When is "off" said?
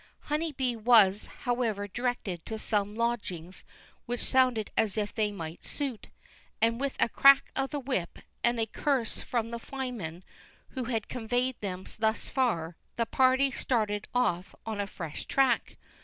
14.11-14.55